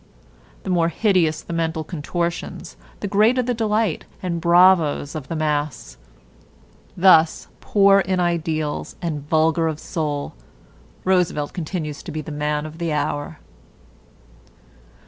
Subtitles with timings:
[0.63, 5.95] The more hideous the mental contortions, the greater the delight and bravos of the mass.
[6.97, 10.33] Thus, poor in ideals and vulgar of soul,
[11.03, 13.37] Roosevelt continues to be the man of the hour.